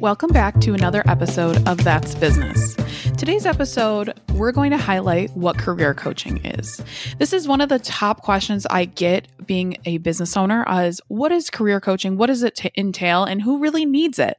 Welcome 0.00 0.30
back 0.30 0.60
to 0.60 0.74
another 0.74 1.02
episode 1.08 1.66
of 1.66 1.82
That's 1.82 2.14
Business. 2.14 2.76
Today's 3.16 3.44
episode, 3.44 4.16
we're 4.32 4.52
going 4.52 4.70
to 4.70 4.76
highlight 4.76 5.36
what 5.36 5.58
career 5.58 5.92
coaching 5.92 6.36
is. 6.44 6.80
This 7.18 7.32
is 7.32 7.48
one 7.48 7.60
of 7.60 7.68
the 7.68 7.80
top 7.80 8.22
questions 8.22 8.64
I 8.70 8.84
get 8.84 9.26
being 9.44 9.76
a 9.86 9.98
business 9.98 10.36
owner 10.36 10.64
as 10.68 11.00
what 11.08 11.32
is 11.32 11.50
career 11.50 11.80
coaching? 11.80 12.16
What 12.16 12.26
does 12.26 12.44
it 12.44 12.54
t- 12.54 12.70
entail 12.76 13.24
and 13.24 13.42
who 13.42 13.58
really 13.58 13.84
needs 13.84 14.20
it? 14.20 14.38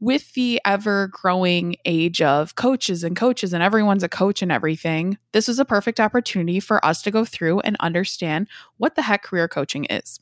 With 0.00 0.32
the 0.32 0.58
ever 0.64 1.08
growing 1.08 1.76
age 1.84 2.22
of 2.22 2.54
coaches 2.54 3.04
and 3.04 3.14
coaches 3.14 3.52
and 3.52 3.62
everyone's 3.62 4.02
a 4.02 4.08
coach 4.08 4.40
and 4.40 4.50
everything, 4.50 5.18
this 5.32 5.50
is 5.50 5.58
a 5.58 5.66
perfect 5.66 6.00
opportunity 6.00 6.60
for 6.60 6.82
us 6.82 7.02
to 7.02 7.10
go 7.10 7.26
through 7.26 7.60
and 7.60 7.76
understand 7.80 8.48
what 8.78 8.94
the 8.94 9.02
heck 9.02 9.22
career 9.22 9.48
coaching 9.48 9.84
is 9.84 10.18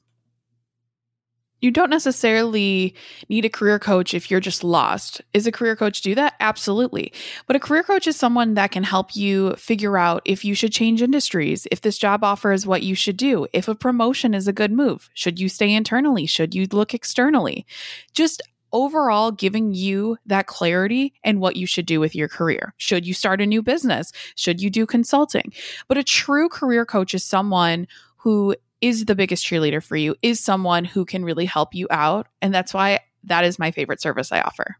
you 1.60 1.70
don't 1.70 1.90
necessarily 1.90 2.94
need 3.28 3.44
a 3.44 3.50
career 3.50 3.78
coach 3.78 4.14
if 4.14 4.30
you're 4.30 4.40
just 4.40 4.64
lost. 4.64 5.20
Is 5.34 5.46
a 5.46 5.52
career 5.52 5.76
coach 5.76 6.00
do 6.00 6.14
that? 6.14 6.34
Absolutely. 6.40 7.12
But 7.46 7.56
a 7.56 7.60
career 7.60 7.82
coach 7.82 8.06
is 8.06 8.16
someone 8.16 8.54
that 8.54 8.70
can 8.70 8.82
help 8.82 9.14
you 9.14 9.54
figure 9.56 9.98
out 9.98 10.22
if 10.24 10.44
you 10.44 10.54
should 10.54 10.72
change 10.72 11.02
industries, 11.02 11.66
if 11.70 11.82
this 11.82 11.98
job 11.98 12.24
offer 12.24 12.52
is 12.52 12.66
what 12.66 12.82
you 12.82 12.94
should 12.94 13.16
do, 13.16 13.46
if 13.52 13.68
a 13.68 13.74
promotion 13.74 14.34
is 14.34 14.48
a 14.48 14.52
good 14.52 14.72
move, 14.72 15.10
should 15.14 15.38
you 15.38 15.48
stay 15.48 15.72
internally, 15.72 16.26
should 16.26 16.54
you 16.54 16.66
look 16.72 16.94
externally. 16.94 17.66
Just 18.14 18.42
overall 18.72 19.32
giving 19.32 19.74
you 19.74 20.16
that 20.26 20.46
clarity 20.46 21.12
and 21.24 21.40
what 21.40 21.56
you 21.56 21.66
should 21.66 21.86
do 21.86 22.00
with 22.00 22.14
your 22.14 22.28
career. 22.28 22.72
Should 22.76 23.06
you 23.06 23.14
start 23.14 23.40
a 23.40 23.46
new 23.46 23.62
business? 23.62 24.12
Should 24.36 24.60
you 24.60 24.70
do 24.70 24.86
consulting? 24.86 25.52
But 25.88 25.98
a 25.98 26.04
true 26.04 26.48
career 26.48 26.86
coach 26.86 27.14
is 27.14 27.24
someone 27.24 27.88
who 28.16 28.54
is 28.80 29.04
the 29.04 29.14
biggest 29.14 29.44
cheerleader 29.44 29.82
for 29.82 29.96
you, 29.96 30.14
is 30.22 30.40
someone 30.40 30.84
who 30.84 31.04
can 31.04 31.24
really 31.24 31.46
help 31.46 31.74
you 31.74 31.86
out. 31.90 32.26
And 32.40 32.54
that's 32.54 32.74
why 32.74 33.00
that 33.24 33.44
is 33.44 33.58
my 33.58 33.70
favorite 33.70 34.00
service 34.00 34.32
I 34.32 34.40
offer. 34.40 34.76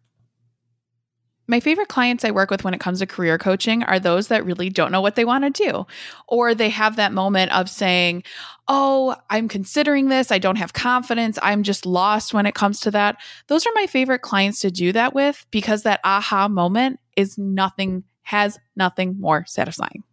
My 1.51 1.59
favorite 1.59 1.89
clients 1.89 2.25
I 2.25 2.31
work 2.31 2.49
with 2.49 2.63
when 2.63 2.75
it 2.75 2.81
comes 2.81 3.01
to 3.01 3.07
career 3.07 3.37
coaching 3.37 3.83
are 3.83 3.99
those 3.99 4.29
that 4.29 4.45
really 4.45 4.71
don't 4.71 4.93
know 4.93 5.01
what 5.01 5.17
they 5.17 5.25
want 5.25 5.43
to 5.43 5.65
do. 5.65 5.85
Or 6.29 6.55
they 6.55 6.69
have 6.69 6.95
that 6.95 7.13
moment 7.13 7.51
of 7.51 7.69
saying, 7.69 8.23
Oh, 8.69 9.17
I'm 9.31 9.49
considering 9.49 10.09
this. 10.09 10.31
I 10.31 10.39
don't 10.39 10.59
have 10.59 10.75
confidence. 10.75 11.41
I'm 11.43 11.65
just 11.65 11.85
lost 11.85 12.33
when 12.33 12.47
it 12.47 12.55
comes 12.55 12.79
to 12.83 12.93
that. 12.93 13.17
Those 13.49 13.67
are 13.67 13.73
my 13.75 13.89
favorite 13.89 14.23
clients 14.23 14.61
to 14.61 14.71
do 14.71 14.93
that 14.93 15.13
with 15.13 15.45
because 15.51 15.83
that 15.83 15.99
aha 16.05 16.47
moment 16.47 17.01
is 17.17 17.37
nothing, 17.37 18.05
has 18.23 18.57
nothing 18.77 19.19
more 19.19 19.45
satisfying. 19.49 20.05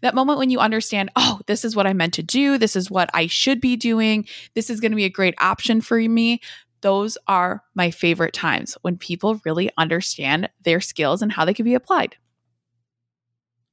That 0.00 0.14
moment 0.14 0.38
when 0.38 0.50
you 0.50 0.58
understand, 0.58 1.10
oh, 1.16 1.40
this 1.46 1.64
is 1.64 1.74
what 1.74 1.86
I 1.86 1.92
meant 1.92 2.14
to 2.14 2.22
do. 2.22 2.58
This 2.58 2.76
is 2.76 2.90
what 2.90 3.10
I 3.14 3.26
should 3.26 3.60
be 3.60 3.76
doing. 3.76 4.26
This 4.54 4.70
is 4.70 4.80
going 4.80 4.92
to 4.92 4.96
be 4.96 5.04
a 5.04 5.10
great 5.10 5.34
option 5.38 5.80
for 5.80 5.98
me. 5.98 6.40
Those 6.82 7.16
are 7.28 7.62
my 7.74 7.90
favorite 7.90 8.34
times 8.34 8.76
when 8.82 8.98
people 8.98 9.40
really 9.44 9.70
understand 9.78 10.50
their 10.62 10.80
skills 10.80 11.22
and 11.22 11.32
how 11.32 11.44
they 11.44 11.54
can 11.54 11.64
be 11.64 11.74
applied. 11.74 12.16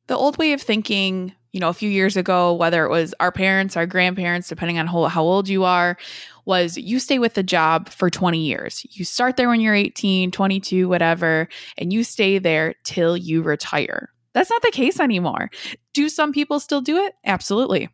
The 0.07 0.15
old 0.15 0.37
way 0.37 0.53
of 0.53 0.61
thinking, 0.61 1.33
you 1.51 1.59
know, 1.59 1.69
a 1.69 1.73
few 1.73 1.89
years 1.89 2.15
ago, 2.15 2.53
whether 2.53 2.85
it 2.85 2.89
was 2.89 3.13
our 3.19 3.31
parents, 3.31 3.75
our 3.75 3.85
grandparents, 3.85 4.47
depending 4.47 4.79
on 4.79 4.87
how, 4.87 5.05
how 5.05 5.23
old 5.23 5.49
you 5.49 5.65
are, 5.65 5.97
was 6.45 6.77
you 6.77 6.99
stay 6.99 7.19
with 7.19 7.33
the 7.33 7.43
job 7.43 7.89
for 7.89 8.09
20 8.09 8.39
years. 8.39 8.85
You 8.91 9.05
start 9.05 9.35
there 9.35 9.49
when 9.49 9.61
you're 9.61 9.75
18, 9.75 10.31
22, 10.31 10.87
whatever, 10.87 11.49
and 11.77 11.91
you 11.91 12.03
stay 12.03 12.39
there 12.39 12.75
till 12.83 13.17
you 13.17 13.41
retire. 13.41 14.09
That's 14.33 14.49
not 14.49 14.61
the 14.61 14.71
case 14.71 14.99
anymore. 14.99 15.49
Do 15.93 16.09
some 16.09 16.31
people 16.31 16.59
still 16.59 16.81
do 16.81 16.97
it? 16.97 17.13
Absolutely. 17.25 17.89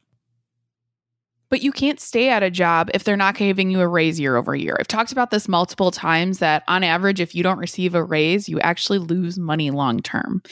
But 1.50 1.62
you 1.62 1.72
can't 1.72 2.00
stay 2.00 2.30
at 2.30 2.44
a 2.44 2.52
job 2.52 2.90
if 2.94 3.06
they're 3.06 3.16
not 3.16 3.38
giving 3.38 3.72
you 3.72 3.80
a 3.80 3.88
raise 3.88 4.20
year 4.20 4.36
over 4.36 4.54
year. 4.54 4.76
I've 4.80 4.88
talked 4.88 5.14
about 5.14 5.32
this 5.32 5.48
multiple 5.48 5.92
times 5.92 6.40
that 6.40 6.64
on 6.68 6.84
average, 6.84 7.22
if 7.22 7.34
you 7.34 7.42
don't 7.42 7.58
receive 7.58 7.96
a 7.96 8.04
raise, 8.04 8.50
you 8.50 8.60
actually 8.60 9.00
lose 9.00 9.40
money 9.40 9.72
long 9.72 10.02
term. 10.02 10.44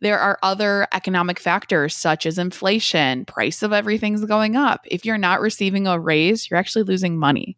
There 0.00 0.18
are 0.18 0.40
other 0.42 0.88
economic 0.92 1.38
factors 1.38 1.94
such 1.94 2.26
as 2.26 2.36
inflation, 2.36 3.24
price 3.26 3.62
of 3.62 3.72
everything's 3.72 4.24
going 4.24 4.56
up. 4.56 4.80
If 4.86 5.04
you're 5.04 5.18
not 5.18 5.40
receiving 5.40 5.86
a 5.86 6.00
raise, 6.00 6.50
you're 6.50 6.58
actually 6.58 6.82
losing 6.82 7.16
money. 7.16 7.56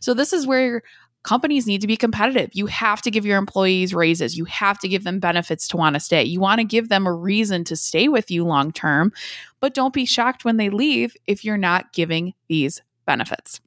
So, 0.00 0.12
this 0.12 0.34
is 0.34 0.46
where 0.46 0.82
companies 1.24 1.66
need 1.66 1.80
to 1.80 1.86
be 1.86 1.96
competitive. 1.96 2.50
You 2.52 2.66
have 2.66 3.02
to 3.02 3.10
give 3.10 3.26
your 3.26 3.38
employees 3.38 3.92
raises. 3.92 4.36
You 4.36 4.44
have 4.44 4.78
to 4.80 4.88
give 4.88 5.04
them 5.04 5.18
benefits 5.18 5.66
to 5.68 5.76
want 5.76 5.94
to 5.94 6.00
stay. 6.00 6.22
You 6.22 6.38
want 6.38 6.60
to 6.60 6.64
give 6.64 6.90
them 6.90 7.06
a 7.06 7.12
reason 7.12 7.64
to 7.64 7.76
stay 7.76 8.08
with 8.08 8.30
you 8.30 8.44
long 8.44 8.70
term, 8.72 9.12
but 9.60 9.74
don't 9.74 9.94
be 9.94 10.04
shocked 10.04 10.44
when 10.44 10.58
they 10.58 10.70
leave 10.70 11.16
if 11.26 11.44
you're 11.44 11.56
not 11.56 11.92
giving 11.92 12.34
these 12.48 12.80
benefits. 13.06 13.60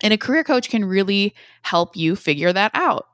And 0.00 0.12
a 0.12 0.18
career 0.18 0.44
coach 0.44 0.70
can 0.70 0.84
really 0.84 1.34
help 1.62 1.96
you 1.96 2.14
figure 2.14 2.52
that 2.52 2.70
out. 2.74 3.08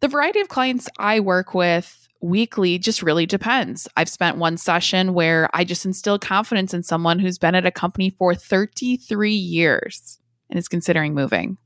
The 0.00 0.08
variety 0.08 0.40
of 0.40 0.48
clients 0.48 0.88
I 0.98 1.20
work 1.20 1.52
with 1.52 2.08
weekly 2.20 2.78
just 2.78 3.02
really 3.02 3.26
depends. 3.26 3.86
I've 3.96 4.08
spent 4.08 4.38
one 4.38 4.56
session 4.56 5.12
where 5.12 5.50
I 5.52 5.64
just 5.64 5.84
instilled 5.84 6.22
confidence 6.22 6.72
in 6.72 6.82
someone 6.82 7.18
who's 7.18 7.38
been 7.38 7.54
at 7.54 7.66
a 7.66 7.70
company 7.70 8.10
for 8.10 8.34
33 8.34 9.32
years 9.32 10.18
and 10.48 10.58
is 10.58 10.68
considering 10.68 11.14
moving 11.14 11.58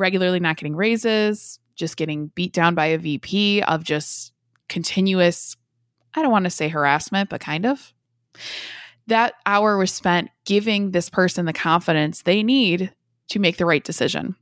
regularly 0.00 0.40
not 0.40 0.56
getting 0.56 0.74
raises, 0.74 1.60
just 1.76 1.96
getting 1.96 2.28
beat 2.34 2.52
down 2.52 2.74
by 2.74 2.86
a 2.86 2.98
VP 2.98 3.62
of 3.62 3.84
just 3.84 4.32
continuous, 4.68 5.56
I 6.14 6.22
don't 6.22 6.32
want 6.32 6.44
to 6.44 6.50
say 6.50 6.68
harassment, 6.68 7.30
but 7.30 7.40
kind 7.40 7.66
of. 7.66 7.92
That 9.06 9.34
hour 9.46 9.76
was 9.76 9.92
spent 9.92 10.30
giving 10.44 10.90
this 10.90 11.10
person 11.10 11.44
the 11.44 11.52
confidence 11.52 12.22
they 12.22 12.42
need 12.42 12.92
to 13.28 13.38
make 13.38 13.56
the 13.56 13.66
right 13.66 13.84
decision. 13.84 14.34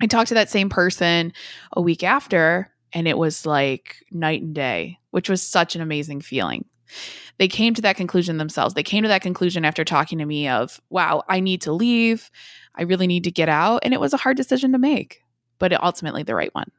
I 0.00 0.06
talked 0.06 0.28
to 0.28 0.34
that 0.34 0.50
same 0.50 0.68
person 0.68 1.32
a 1.72 1.80
week 1.80 2.02
after, 2.02 2.70
and 2.92 3.06
it 3.06 3.16
was 3.16 3.46
like 3.46 4.04
night 4.10 4.42
and 4.42 4.54
day, 4.54 4.98
which 5.10 5.28
was 5.28 5.42
such 5.42 5.76
an 5.76 5.82
amazing 5.82 6.20
feeling. 6.20 6.64
They 7.38 7.48
came 7.48 7.74
to 7.74 7.82
that 7.82 7.96
conclusion 7.96 8.38
themselves. 8.38 8.74
They 8.74 8.82
came 8.82 9.02
to 9.02 9.08
that 9.08 9.22
conclusion 9.22 9.64
after 9.64 9.84
talking 9.84 10.18
to 10.18 10.24
me 10.24 10.48
of, 10.48 10.80
wow, 10.90 11.22
I 11.28 11.40
need 11.40 11.62
to 11.62 11.72
leave. 11.72 12.30
I 12.74 12.82
really 12.82 13.06
need 13.06 13.24
to 13.24 13.30
get 13.30 13.48
out. 13.48 13.80
And 13.82 13.92
it 13.92 14.00
was 14.00 14.12
a 14.12 14.18
hard 14.18 14.36
decision 14.36 14.72
to 14.72 14.78
make, 14.78 15.22
but 15.58 15.72
ultimately 15.82 16.22
the 16.22 16.34
right 16.34 16.54
one. 16.54 16.70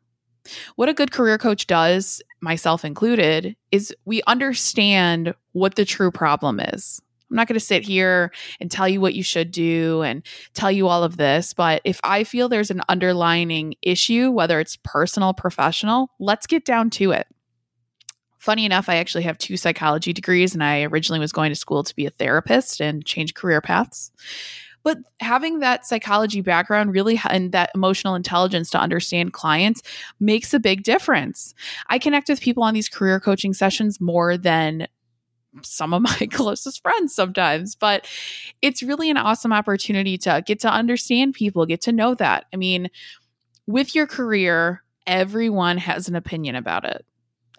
What 0.76 0.90
a 0.90 0.94
good 0.94 1.12
career 1.12 1.38
coach 1.38 1.68
does, 1.68 2.22
myself 2.40 2.86
included, 2.86 3.56
is 3.72 3.94
we 4.06 4.22
understand 4.28 5.34
what 5.54 5.76
the 5.76 5.86
true 5.86 6.12
problem 6.12 6.60
is. 6.60 7.02
I'm 7.30 7.36
not 7.36 7.48
going 7.48 7.56
to 7.56 7.66
sit 7.66 7.84
here 7.84 8.32
and 8.60 8.70
tell 8.70 8.88
you 8.88 9.02
what 9.02 9.16
you 9.16 9.24
should 9.24 9.50
do 9.50 10.04
and 10.04 10.24
tell 10.54 10.72
you 10.72 10.88
all 10.88 11.04
of 11.04 11.18
this, 11.18 11.54
but 11.54 11.82
if 11.84 12.00
I 12.04 12.24
feel 12.24 12.48
there's 12.48 12.70
an 12.70 12.84
underlining 12.88 13.74
issue, 13.82 14.30
whether 14.30 14.60
it's 14.60 14.78
personal, 14.84 15.34
professional, 15.34 16.12
let's 16.20 16.46
get 16.46 16.66
down 16.66 16.92
to 16.92 17.12
it. 17.12 17.26
Funny 18.46 18.64
enough, 18.64 18.90
I 18.90 18.98
actually 18.98 19.24
have 19.24 19.40
two 19.40 19.58
psychology 19.58 20.14
degrees, 20.14 20.54
and 20.54 20.64
I 20.64 20.84
originally 20.84 21.20
was 21.20 21.32
going 21.32 21.50
to 21.50 21.56
school 21.56 21.84
to 21.84 21.96
be 21.96 22.06
a 22.06 22.12
therapist 22.12 22.80
and 22.80 23.04
change 23.04 23.34
career 23.34 23.60
paths. 23.60 24.12
But 24.84 25.00
having 25.20 25.62
that 25.62 25.88
psychology 25.88 26.42
background 26.42 26.94
really 26.94 27.20
and 27.28 27.52
that 27.54 27.72
emotional 27.74 28.14
intelligence 28.14 28.70
to 28.70 28.80
understand 28.80 29.34
clients 29.34 29.82
makes 30.20 30.54
a 30.54 30.60
big 30.60 30.84
difference. 30.84 31.56
I 31.88 31.98
connect 31.98 32.30
with 32.30 32.40
people 32.40 32.62
on 32.62 32.76
these 32.76 32.88
career 32.88 33.20
coaching 33.20 33.52
sessions 33.52 34.00
more 34.00 34.38
than 34.38 34.88
some 35.64 35.92
of 35.92 36.02
my 36.04 36.28
closest 36.32 36.84
friends 36.84 37.16
sometimes, 37.16 37.74
but 37.74 38.08
it's 38.62 38.84
really 38.84 39.10
an 39.10 39.18
awesome 39.18 39.54
opportunity 39.54 40.20
to 40.20 40.44
get 40.46 40.60
to 40.60 40.72
understand 40.72 41.34
people, 41.34 41.66
get 41.66 41.82
to 41.82 41.92
know 41.92 42.14
that. 42.14 42.46
I 42.54 42.58
mean, 42.58 42.92
with 43.66 43.96
your 43.96 44.06
career, 44.06 44.84
everyone 45.08 45.80
has 45.80 46.08
an 46.08 46.16
opinion 46.16 46.56
about 46.56 46.86
it. 46.86 47.04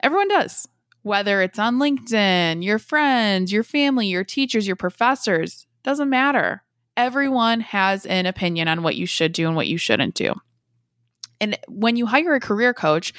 Everyone 0.01 0.29
does. 0.29 0.69
Whether 1.07 1.41
it's 1.41 1.61
on 1.61 1.79
LinkedIn, 1.79 2.65
your 2.65 2.81
friends, 2.81 3.53
your 3.53 3.63
family, 3.63 4.09
your 4.09 4.25
teachers, 4.25 4.67
your 4.67 4.75
professors, 4.75 5.65
doesn't 5.85 6.11
matter 6.11 6.65
everyone 6.97 7.61
has 7.61 8.07
an 8.07 8.27
opinion 8.27 8.67
on 8.67 8.83
what 8.83 8.97
you 8.97 9.07
should 9.07 9.31
do 9.33 9.47
and 9.47 9.55
what 9.55 9.69
you 9.69 9.79
shouldn't 9.79 10.17
do. 10.17 10.35
And 11.41 11.57
when 11.69 11.95
you 11.95 12.07
hire 12.07 12.35
a 12.35 12.41
career 12.41 12.75
coach, 12.75 13.13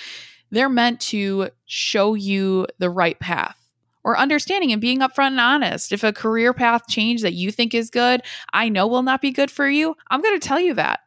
they're 0.52 0.68
meant 0.68 1.00
to 1.02 1.50
show 1.66 2.14
you 2.14 2.68
the 2.78 2.90
right 2.90 3.18
path 3.20 3.58
or 4.04 4.18
understanding 4.18 4.74
and 4.74 4.82
being 4.82 5.00
upfront 5.00 5.28
and 5.28 5.40
honest. 5.40 5.94
If 5.94 6.04
a 6.04 6.12
career 6.12 6.52
path 6.52 6.84
change 6.90 7.22
that 7.22 7.36
you 7.36 7.52
think 7.52 7.74
is 7.74 7.90
good, 7.90 8.22
I 8.52 8.68
know 8.68 8.86
will 8.86 9.04
not 9.04 9.22
be 9.22 9.32
good 9.32 9.50
for 9.50 9.70
you, 9.70 9.96
I'm 10.10 10.22
going 10.22 10.38
to 10.38 10.46
tell 10.46 10.60
you 10.60 10.74
that 10.74 11.00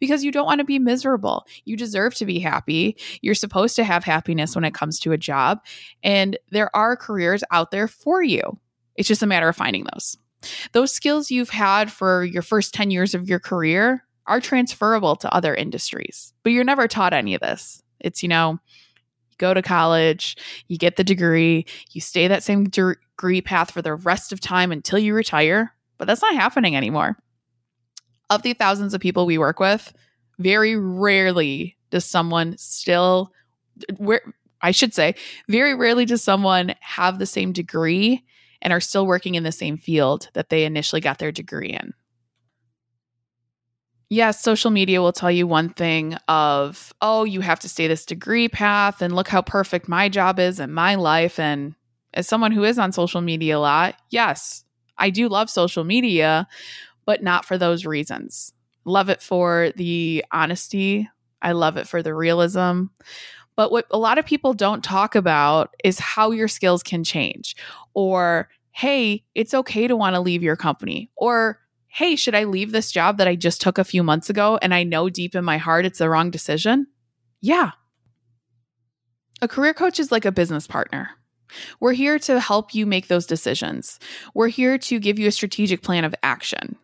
because 0.00 0.24
you 0.24 0.30
don't 0.30 0.46
want 0.46 0.58
to 0.58 0.64
be 0.64 0.78
miserable. 0.78 1.46
You 1.64 1.76
deserve 1.76 2.14
to 2.16 2.26
be 2.26 2.38
happy. 2.38 2.96
You're 3.20 3.34
supposed 3.34 3.76
to 3.76 3.84
have 3.84 4.04
happiness 4.04 4.54
when 4.54 4.64
it 4.64 4.74
comes 4.74 4.98
to 5.00 5.12
a 5.12 5.18
job. 5.18 5.60
And 6.02 6.38
there 6.50 6.74
are 6.74 6.96
careers 6.96 7.44
out 7.50 7.70
there 7.70 7.88
for 7.88 8.22
you. 8.22 8.58
It's 8.96 9.08
just 9.08 9.22
a 9.22 9.26
matter 9.26 9.48
of 9.48 9.56
finding 9.56 9.86
those. 9.92 10.16
Those 10.72 10.92
skills 10.92 11.30
you've 11.30 11.50
had 11.50 11.90
for 11.90 12.24
your 12.24 12.42
first 12.42 12.74
10 12.74 12.90
years 12.90 13.14
of 13.14 13.28
your 13.28 13.38
career 13.38 14.04
are 14.26 14.40
transferable 14.40 15.16
to 15.16 15.34
other 15.34 15.54
industries, 15.54 16.32
but 16.42 16.50
you're 16.50 16.64
never 16.64 16.88
taught 16.88 17.12
any 17.12 17.34
of 17.34 17.40
this. 17.40 17.82
It's, 18.00 18.22
you 18.22 18.28
know, 18.28 18.58
you 19.30 19.36
go 19.38 19.54
to 19.54 19.62
college, 19.62 20.36
you 20.68 20.78
get 20.78 20.96
the 20.96 21.04
degree, 21.04 21.66
you 21.90 22.00
stay 22.00 22.28
that 22.28 22.42
same 22.42 22.64
degree 22.64 23.40
path 23.40 23.70
for 23.70 23.82
the 23.82 23.94
rest 23.94 24.32
of 24.32 24.40
time 24.40 24.72
until 24.72 24.98
you 24.98 25.14
retire, 25.14 25.72
but 25.98 26.06
that's 26.06 26.22
not 26.22 26.34
happening 26.34 26.76
anymore. 26.76 27.16
Of 28.32 28.42
the 28.42 28.54
thousands 28.54 28.94
of 28.94 29.00
people 29.00 29.26
we 29.26 29.36
work 29.36 29.60
with, 29.60 29.92
very 30.38 30.74
rarely 30.74 31.76
does 31.90 32.06
someone 32.06 32.56
still 32.56 33.32
where 33.98 34.22
I 34.62 34.70
should 34.70 34.94
say, 34.94 35.16
very 35.48 35.74
rarely 35.74 36.04
does 36.04 36.22
someone 36.22 36.74
have 36.80 37.18
the 37.18 37.26
same 37.26 37.52
degree 37.52 38.24
and 38.62 38.72
are 38.72 38.80
still 38.80 39.06
working 39.06 39.34
in 39.34 39.42
the 39.42 39.52
same 39.52 39.76
field 39.76 40.28
that 40.32 40.48
they 40.48 40.64
initially 40.64 41.00
got 41.00 41.18
their 41.18 41.32
degree 41.32 41.70
in. 41.70 41.92
Yes, 44.08 44.42
social 44.42 44.70
media 44.70 45.02
will 45.02 45.12
tell 45.12 45.30
you 45.30 45.46
one 45.46 45.70
thing 45.70 46.14
of, 46.28 46.92
oh, 47.00 47.24
you 47.24 47.40
have 47.40 47.58
to 47.60 47.68
stay 47.68 47.88
this 47.88 48.06
degree 48.06 48.48
path 48.48 49.02
and 49.02 49.16
look 49.16 49.28
how 49.28 49.42
perfect 49.42 49.88
my 49.88 50.08
job 50.08 50.38
is 50.38 50.60
and 50.60 50.74
my 50.74 50.94
life. 50.94 51.38
And 51.38 51.74
as 52.14 52.28
someone 52.28 52.52
who 52.52 52.62
is 52.62 52.78
on 52.78 52.92
social 52.92 53.20
media 53.20 53.56
a 53.56 53.60
lot, 53.60 53.96
yes, 54.10 54.64
I 54.98 55.10
do 55.10 55.28
love 55.28 55.50
social 55.50 55.82
media, 55.82 56.46
but 57.04 57.22
not 57.22 57.44
for 57.44 57.58
those 57.58 57.84
reasons. 57.86 58.52
Love 58.84 59.08
it 59.08 59.22
for 59.22 59.72
the 59.76 60.24
honesty. 60.32 61.08
I 61.40 61.52
love 61.52 61.76
it 61.76 61.88
for 61.88 62.02
the 62.02 62.14
realism. 62.14 62.84
But 63.56 63.70
what 63.70 63.86
a 63.90 63.98
lot 63.98 64.18
of 64.18 64.26
people 64.26 64.54
don't 64.54 64.82
talk 64.82 65.14
about 65.14 65.74
is 65.84 65.98
how 65.98 66.30
your 66.30 66.48
skills 66.48 66.82
can 66.82 67.04
change. 67.04 67.54
Or, 67.94 68.48
hey, 68.70 69.24
it's 69.34 69.54
okay 69.54 69.86
to 69.86 69.96
want 69.96 70.14
to 70.14 70.20
leave 70.20 70.42
your 70.42 70.56
company. 70.56 71.10
Or, 71.16 71.58
hey, 71.88 72.16
should 72.16 72.34
I 72.34 72.44
leave 72.44 72.72
this 72.72 72.90
job 72.90 73.18
that 73.18 73.28
I 73.28 73.36
just 73.36 73.60
took 73.60 73.78
a 73.78 73.84
few 73.84 74.02
months 74.02 74.30
ago 74.30 74.58
and 74.62 74.72
I 74.72 74.82
know 74.82 75.10
deep 75.10 75.34
in 75.34 75.44
my 75.44 75.58
heart 75.58 75.84
it's 75.84 75.98
the 75.98 76.08
wrong 76.08 76.30
decision? 76.30 76.86
Yeah. 77.40 77.72
A 79.42 79.48
career 79.48 79.74
coach 79.74 80.00
is 80.00 80.10
like 80.10 80.24
a 80.24 80.32
business 80.32 80.66
partner. 80.66 81.10
We're 81.80 81.92
here 81.92 82.18
to 82.20 82.40
help 82.40 82.74
you 82.74 82.86
make 82.86 83.08
those 83.08 83.26
decisions. 83.26 83.98
We're 84.32 84.48
here 84.48 84.78
to 84.78 84.98
give 84.98 85.18
you 85.18 85.28
a 85.28 85.32
strategic 85.32 85.82
plan 85.82 86.04
of 86.04 86.14
action. 86.22 86.76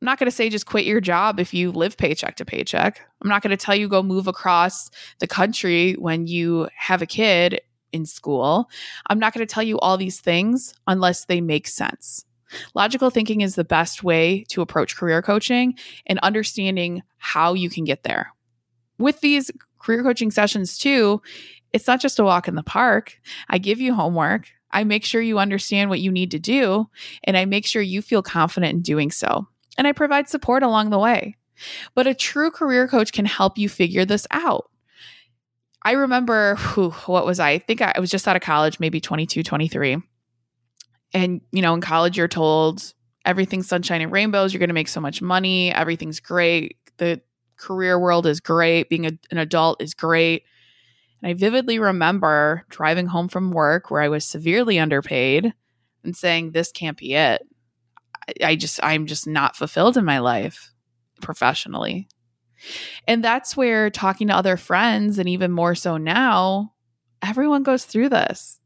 I'm 0.00 0.04
not 0.04 0.18
going 0.18 0.26
to 0.26 0.34
say 0.34 0.50
just 0.50 0.66
quit 0.66 0.84
your 0.84 1.00
job 1.00 1.40
if 1.40 1.54
you 1.54 1.72
live 1.72 1.96
paycheck 1.96 2.36
to 2.36 2.44
paycheck. 2.44 3.00
I'm 3.22 3.28
not 3.30 3.42
going 3.42 3.56
to 3.56 3.56
tell 3.56 3.74
you 3.74 3.88
go 3.88 4.02
move 4.02 4.26
across 4.26 4.90
the 5.20 5.26
country 5.26 5.94
when 5.94 6.26
you 6.26 6.68
have 6.76 7.00
a 7.00 7.06
kid 7.06 7.62
in 7.92 8.04
school. 8.04 8.68
I'm 9.06 9.18
not 9.18 9.32
going 9.32 9.46
to 9.46 9.52
tell 9.52 9.62
you 9.62 9.78
all 9.78 9.96
these 9.96 10.20
things 10.20 10.74
unless 10.86 11.24
they 11.24 11.40
make 11.40 11.66
sense. 11.66 12.26
Logical 12.74 13.08
thinking 13.08 13.40
is 13.40 13.54
the 13.54 13.64
best 13.64 14.04
way 14.04 14.44
to 14.50 14.60
approach 14.60 14.96
career 14.96 15.22
coaching 15.22 15.74
and 16.06 16.18
understanding 16.20 17.02
how 17.16 17.54
you 17.54 17.70
can 17.70 17.84
get 17.84 18.02
there. 18.02 18.32
With 18.98 19.20
these 19.20 19.50
career 19.78 20.02
coaching 20.02 20.30
sessions, 20.30 20.76
too, 20.76 21.22
it's 21.72 21.86
not 21.86 22.00
just 22.00 22.18
a 22.18 22.24
walk 22.24 22.48
in 22.48 22.54
the 22.54 22.62
park. 22.62 23.18
I 23.48 23.58
give 23.58 23.80
you 23.80 23.94
homework. 23.94 24.48
I 24.70 24.84
make 24.84 25.04
sure 25.04 25.22
you 25.22 25.38
understand 25.38 25.90
what 25.90 26.00
you 26.00 26.10
need 26.12 26.32
to 26.32 26.38
do, 26.38 26.88
and 27.24 27.36
I 27.36 27.46
make 27.46 27.66
sure 27.66 27.80
you 27.80 28.02
feel 28.02 28.22
confident 28.22 28.74
in 28.74 28.82
doing 28.82 29.10
so 29.10 29.48
and 29.78 29.86
I 29.86 29.92
provide 29.92 30.28
support 30.28 30.62
along 30.62 30.90
the 30.90 30.98
way. 30.98 31.36
But 31.94 32.06
a 32.06 32.14
true 32.14 32.50
career 32.50 32.86
coach 32.86 33.12
can 33.12 33.24
help 33.24 33.58
you 33.58 33.68
figure 33.68 34.04
this 34.04 34.26
out. 34.30 34.70
I 35.82 35.92
remember, 35.92 36.56
whew, 36.56 36.90
what 37.06 37.24
was 37.24 37.38
I? 37.38 37.50
I 37.50 37.58
think 37.58 37.80
I, 37.80 37.98
was 38.00 38.10
just 38.10 38.26
out 38.26 38.36
of 38.36 38.42
college, 38.42 38.80
maybe 38.80 39.00
22, 39.00 39.42
23. 39.42 39.98
And, 41.14 41.40
you 41.52 41.62
know, 41.62 41.74
in 41.74 41.80
college, 41.80 42.18
you're 42.18 42.28
told 42.28 42.92
everything's 43.24 43.68
sunshine 43.68 44.00
and 44.00 44.12
rainbows. 44.12 44.52
You're 44.52 44.58
going 44.58 44.68
to 44.68 44.74
make 44.74 44.88
so 44.88 45.00
much 45.00 45.22
money. 45.22 45.72
Everything's 45.72 46.20
great. 46.20 46.76
The 46.96 47.20
career 47.56 47.98
world 47.98 48.26
is 48.26 48.40
great. 48.40 48.88
Being 48.88 49.06
a, 49.06 49.12
an 49.30 49.38
adult 49.38 49.80
is 49.80 49.94
great. 49.94 50.42
And 51.22 51.30
I 51.30 51.34
vividly 51.34 51.78
remember 51.78 52.64
driving 52.68 53.06
home 53.06 53.28
from 53.28 53.52
work 53.52 53.90
where 53.90 54.02
I 54.02 54.08
was 54.08 54.24
severely 54.24 54.78
underpaid 54.78 55.52
and 56.04 56.16
saying, 56.16 56.52
This 56.52 56.72
can't 56.72 56.96
be 56.96 57.14
it. 57.14 57.46
I 58.42 58.56
just, 58.56 58.80
I'm 58.82 59.06
just 59.06 59.26
not 59.26 59.56
fulfilled 59.56 59.96
in 59.96 60.04
my 60.04 60.18
life 60.18 60.72
professionally. 61.20 62.08
And 63.06 63.22
that's 63.22 63.56
where 63.56 63.90
talking 63.90 64.28
to 64.28 64.36
other 64.36 64.56
friends, 64.56 65.18
and 65.18 65.28
even 65.28 65.52
more 65.52 65.74
so 65.74 65.96
now, 65.96 66.72
everyone 67.22 67.62
goes 67.62 67.84
through 67.84 68.08
this. 68.08 68.58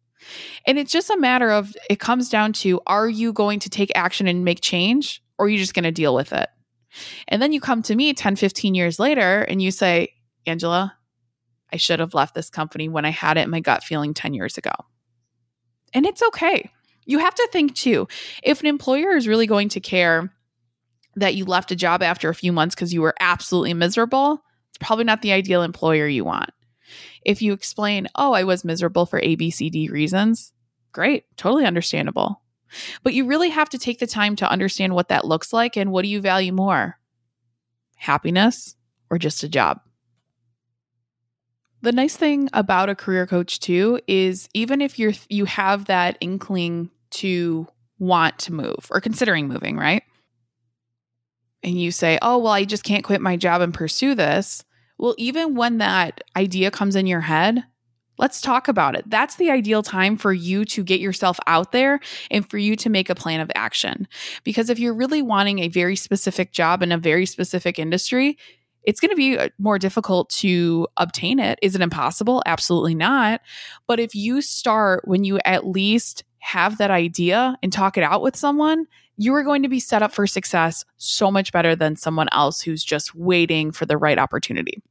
And 0.66 0.78
it's 0.78 0.92
just 0.92 1.10
a 1.10 1.18
matter 1.18 1.50
of 1.50 1.74
it 1.88 1.98
comes 1.98 2.28
down 2.28 2.52
to 2.54 2.80
are 2.86 3.08
you 3.08 3.32
going 3.32 3.58
to 3.60 3.70
take 3.70 3.90
action 3.94 4.26
and 4.26 4.44
make 4.44 4.60
change, 4.60 5.22
or 5.38 5.46
are 5.46 5.48
you 5.48 5.58
just 5.58 5.74
going 5.74 5.84
to 5.84 5.92
deal 5.92 6.14
with 6.14 6.32
it? 6.32 6.48
And 7.28 7.40
then 7.40 7.52
you 7.52 7.60
come 7.60 7.82
to 7.82 7.94
me 7.94 8.12
10, 8.12 8.36
15 8.36 8.74
years 8.74 8.98
later 8.98 9.42
and 9.42 9.62
you 9.62 9.70
say, 9.70 10.12
Angela, 10.46 10.96
I 11.72 11.76
should 11.76 12.00
have 12.00 12.14
left 12.14 12.34
this 12.34 12.50
company 12.50 12.88
when 12.88 13.04
I 13.04 13.10
had 13.10 13.38
it 13.38 13.42
in 13.42 13.50
my 13.50 13.60
gut 13.60 13.84
feeling 13.84 14.12
10 14.12 14.34
years 14.34 14.58
ago. 14.58 14.72
And 15.94 16.04
it's 16.04 16.22
okay 16.22 16.70
you 17.10 17.18
have 17.18 17.34
to 17.34 17.48
think 17.52 17.74
too 17.74 18.06
if 18.42 18.60
an 18.60 18.66
employer 18.66 19.16
is 19.16 19.28
really 19.28 19.46
going 19.46 19.68
to 19.70 19.80
care 19.80 20.32
that 21.16 21.34
you 21.34 21.44
left 21.44 21.72
a 21.72 21.76
job 21.76 22.02
after 22.02 22.28
a 22.28 22.34
few 22.34 22.52
months 22.52 22.74
because 22.74 22.94
you 22.94 23.02
were 23.02 23.14
absolutely 23.20 23.74
miserable, 23.74 24.42
it's 24.68 24.78
probably 24.78 25.04
not 25.04 25.22
the 25.22 25.32
ideal 25.32 25.62
employer 25.62 26.06
you 26.06 26.24
want. 26.24 26.50
If 27.24 27.42
you 27.42 27.52
explain, 27.52 28.08
oh, 28.14 28.32
I 28.32 28.44
was 28.44 28.64
miserable 28.64 29.06
for 29.06 29.20
A, 29.20 29.34
B, 29.34 29.50
C, 29.50 29.70
D 29.70 29.88
reasons, 29.88 30.52
great, 30.92 31.24
totally 31.36 31.66
understandable. 31.66 32.42
But 33.02 33.14
you 33.14 33.26
really 33.26 33.50
have 33.50 33.68
to 33.70 33.78
take 33.78 33.98
the 33.98 34.06
time 34.06 34.36
to 34.36 34.50
understand 34.50 34.94
what 34.94 35.08
that 35.08 35.26
looks 35.26 35.52
like 35.52 35.76
and 35.76 35.90
what 35.90 36.02
do 36.02 36.08
you 36.08 36.20
value 36.20 36.52
more 36.52 36.98
happiness 37.96 38.76
or 39.10 39.18
just 39.18 39.42
a 39.42 39.48
job? 39.48 39.80
The 41.82 41.92
nice 41.92 42.14
thing 42.14 42.48
about 42.52 42.88
a 42.88 42.94
career 42.94 43.26
coach 43.26 43.58
too 43.58 44.00
is 44.06 44.48
even 44.54 44.80
if 44.80 44.98
you're 44.98 45.14
you 45.28 45.46
have 45.46 45.86
that 45.86 46.18
inkling 46.20 46.90
to 47.10 47.66
want 47.98 48.38
to 48.40 48.52
move 48.52 48.86
or 48.90 49.00
considering 49.00 49.48
moving, 49.48 49.76
right? 49.76 50.02
And 51.62 51.80
you 51.80 51.90
say, 51.90 52.18
"Oh, 52.22 52.38
well, 52.38 52.52
I 52.52 52.64
just 52.64 52.84
can't 52.84 53.04
quit 53.04 53.20
my 53.20 53.36
job 53.36 53.60
and 53.60 53.74
pursue 53.74 54.14
this." 54.14 54.64
Well, 54.98 55.14
even 55.18 55.54
when 55.54 55.78
that 55.78 56.22
idea 56.36 56.70
comes 56.70 56.96
in 56.96 57.06
your 57.06 57.20
head, 57.20 57.64
let's 58.18 58.42
talk 58.42 58.68
about 58.68 58.94
it. 58.94 59.08
That's 59.08 59.36
the 59.36 59.50
ideal 59.50 59.82
time 59.82 60.16
for 60.16 60.32
you 60.32 60.64
to 60.66 60.84
get 60.84 61.00
yourself 61.00 61.40
out 61.46 61.72
there 61.72 62.00
and 62.30 62.48
for 62.48 62.58
you 62.58 62.76
to 62.76 62.90
make 62.90 63.08
a 63.08 63.14
plan 63.14 63.40
of 63.40 63.50
action. 63.54 64.06
Because 64.44 64.68
if 64.68 64.78
you're 64.78 64.94
really 64.94 65.22
wanting 65.22 65.60
a 65.60 65.68
very 65.68 65.96
specific 65.96 66.52
job 66.52 66.82
in 66.82 66.92
a 66.92 66.98
very 66.98 67.24
specific 67.24 67.78
industry, 67.78 68.36
it's 68.82 69.00
going 69.00 69.10
to 69.10 69.16
be 69.16 69.38
uh, 69.38 69.48
more 69.58 69.78
difficult 69.78 70.28
to 70.30 70.86
obtain 70.96 71.38
it. 71.38 71.58
Is 71.62 71.74
it 71.74 71.80
impossible? 71.80 72.42
Absolutely 72.46 72.94
not. 72.94 73.40
But 73.86 74.00
if 74.00 74.14
you 74.14 74.42
start 74.42 75.06
when 75.06 75.24
you 75.24 75.38
at 75.44 75.66
least 75.66 76.24
have 76.40 76.78
that 76.78 76.90
idea 76.90 77.56
and 77.62 77.72
talk 77.72 77.96
it 77.96 78.04
out 78.04 78.22
with 78.22 78.37
someone, 78.37 78.87
you 79.16 79.34
are 79.34 79.44
going 79.44 79.62
to 79.62 79.69
be 79.69 79.81
set 79.81 80.02
up 80.02 80.12
for 80.12 80.26
success 80.26 80.84
so 80.96 81.31
much 81.31 81.52
better 81.52 81.76
than 81.76 81.96
someone 81.96 82.28
else 82.32 82.60
who's 82.60 82.82
just 82.82 83.14
waiting 83.14 83.70
for 83.70 83.87
the 83.87 83.99
right 83.99 84.18
opportunity. 84.18 84.82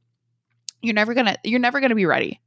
You're 0.82 0.94
never 0.94 1.14
going 1.14 1.26
to 1.26 1.36
you're 1.44 1.60
never 1.60 1.80
going 1.80 1.90
to 1.90 1.96
be 1.96 2.06
ready. 2.06 2.40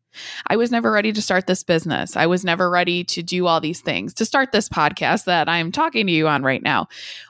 I 0.48 0.56
was 0.56 0.72
never 0.72 0.92
ready 0.92 1.12
to 1.12 1.22
start 1.22 1.48
this 1.48 1.64
business. 1.64 2.16
I 2.16 2.28
was 2.28 2.46
never 2.46 2.70
ready 2.70 3.04
to 3.06 3.24
do 3.24 3.48
all 3.48 3.60
these 3.60 3.82
things, 3.82 4.14
to 4.16 4.26
start 4.26 4.52
this 4.52 4.70
podcast 4.70 5.26
that 5.26 5.50
I'm 5.50 5.72
talking 5.72 6.06
to 6.08 6.14
you 6.14 6.28
on 6.28 6.44
right 6.44 6.62
now. 6.62 6.88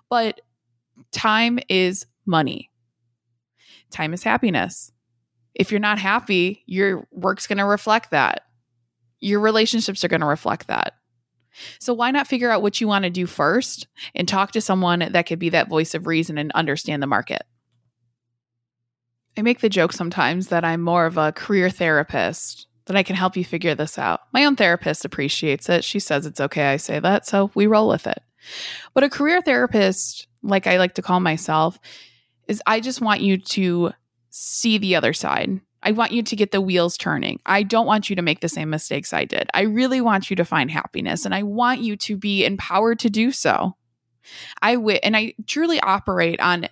But 0.09 0.41
time 1.11 1.59
is 1.69 2.05
money 2.25 2.69
time 3.93 4.13
is 4.13 4.23
happiness. 4.23 4.91
If 5.55 5.71
you're 5.71 5.79
not 5.79 5.99
happy, 5.99 6.63
your 6.65 7.07
work's 7.11 7.47
going 7.47 7.59
to 7.59 7.65
reflect 7.65 8.11
that. 8.11 8.41
Your 9.21 9.39
relationships 9.39 10.03
are 10.03 10.09
going 10.09 10.21
to 10.21 10.27
reflect 10.27 10.67
that. 10.67 10.95
So 11.79 11.93
why 11.93 12.11
not 12.11 12.27
figure 12.27 12.49
out 12.49 12.61
what 12.61 12.81
you 12.81 12.87
want 12.87 13.03
to 13.03 13.09
do 13.09 13.25
first 13.25 13.87
and 14.15 14.27
talk 14.27 14.51
to 14.51 14.61
someone 14.61 15.07
that 15.11 15.25
could 15.25 15.39
be 15.39 15.49
that 15.49 15.69
voice 15.69 15.93
of 15.93 16.07
reason 16.07 16.37
and 16.37 16.51
understand 16.53 17.01
the 17.01 17.07
market? 17.07 17.43
I 19.37 19.41
make 19.41 19.61
the 19.61 19.69
joke 19.69 19.93
sometimes 19.93 20.47
that 20.49 20.63
I'm 20.63 20.81
more 20.81 21.05
of 21.05 21.17
a 21.17 21.31
career 21.31 21.69
therapist, 21.69 22.67
that 22.85 22.95
I 22.95 23.03
can 23.03 23.15
help 23.15 23.35
you 23.35 23.43
figure 23.43 23.73
this 23.73 23.97
out. 23.97 24.21
My 24.31 24.45
own 24.45 24.55
therapist 24.55 25.05
appreciates 25.05 25.69
it. 25.69 25.83
She 25.83 25.99
says 25.99 26.25
it's 26.25 26.41
okay 26.41 26.67
I 26.67 26.77
say 26.77 26.99
that, 26.99 27.25
so 27.25 27.49
we 27.55 27.65
roll 27.65 27.87
with 27.87 28.05
it. 28.05 28.21
But 28.93 29.03
a 29.03 29.09
career 29.09 29.41
therapist, 29.41 30.27
like 30.43 30.67
I 30.67 30.77
like 30.77 30.95
to 30.95 31.01
call 31.01 31.19
myself, 31.19 31.79
is 32.47 32.61
I 32.67 32.79
just 32.79 33.01
want 33.01 33.21
you 33.21 33.37
to 33.37 33.91
see 34.29 34.77
the 34.77 34.95
other 34.95 35.13
side. 35.13 35.61
I 35.83 35.91
want 35.91 36.11
you 36.11 36.23
to 36.23 36.35
get 36.35 36.51
the 36.51 36.61
wheels 36.61 36.97
turning. 36.97 37.39
I 37.45 37.63
don't 37.63 37.85
want 37.85 38.09
you 38.09 38.15
to 38.15 38.21
make 38.21 38.39
the 38.39 38.49
same 38.49 38.69
mistakes 38.69 39.13
I 39.13 39.25
did. 39.25 39.49
I 39.53 39.61
really 39.61 40.01
want 40.01 40.29
you 40.29 40.35
to 40.37 40.45
find 40.45 40.71
happiness 40.71 41.25
and 41.25 41.35
I 41.35 41.43
want 41.43 41.81
you 41.81 41.97
to 41.97 42.17
be 42.17 42.45
empowered 42.45 42.99
to 42.99 43.09
do 43.09 43.31
so. 43.31 43.75
I 44.61 44.75
w- 44.75 44.99
and 45.03 45.15
I 45.15 45.33
truly 45.45 45.79
operate 45.81 46.39
on 46.39 46.69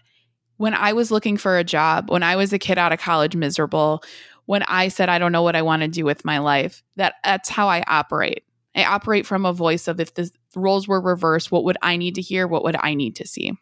when 0.58 0.74
I 0.74 0.94
was 0.94 1.12
looking 1.12 1.38
for 1.38 1.58
a 1.58 1.64
job, 1.64 2.10
when 2.10 2.24
I 2.24 2.36
was 2.36 2.54
a 2.54 2.60
kid 2.60 2.78
out 2.78 2.94
of 2.94 3.00
college 3.00 3.36
miserable, 3.36 4.04
when 4.46 4.64
I 4.64 4.88
said 4.88 5.10
I 5.10 5.20
don't 5.20 5.32
know 5.32 5.44
what 5.44 5.56
I 5.56 5.62
want 5.62 5.82
to 5.82 5.88
do 5.88 6.06
with 6.06 6.24
my 6.24 6.38
life, 6.38 6.84
that 6.96 7.16
that's 7.24 7.50
how 7.50 7.68
I 7.68 7.84
operate. 7.88 8.44
I 8.76 8.86
operate 8.86 9.26
from 9.26 9.46
a 9.46 9.54
voice 9.54 9.88
of 9.88 10.00
if 10.00 10.14
the 10.14 10.32
roles 10.56 10.88
were 10.88 11.02
reversed, 11.02 11.52
what 11.52 11.66
would 11.66 11.78
I 11.82 11.98
need 11.98 12.16
to 12.16 12.22
hear? 12.22 12.48
What 12.48 12.64
would 12.64 12.78
I 12.80 12.94
need 12.94 13.18
to 13.18 13.28
see? 13.28 13.54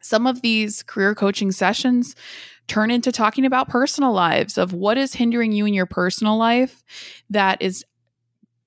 Some 0.00 0.26
of 0.26 0.42
these 0.42 0.82
career 0.82 1.14
coaching 1.14 1.52
sessions 1.52 2.14
turn 2.66 2.90
into 2.90 3.12
talking 3.12 3.44
about 3.44 3.68
personal 3.68 4.12
lives 4.12 4.56
of 4.56 4.72
what 4.72 4.96
is 4.96 5.14
hindering 5.14 5.52
you 5.52 5.66
in 5.66 5.74
your 5.74 5.86
personal 5.86 6.36
life 6.36 6.82
that 7.30 7.60
is 7.60 7.84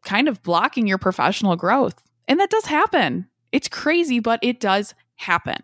kind 0.03 0.27
of 0.27 0.43
blocking 0.43 0.87
your 0.87 0.97
professional 0.97 1.55
growth. 1.55 1.95
And 2.27 2.39
that 2.39 2.49
does 2.49 2.65
happen. 2.65 3.27
It's 3.51 3.67
crazy, 3.67 4.19
but 4.19 4.39
it 4.41 4.59
does 4.59 4.93
happen. 5.15 5.57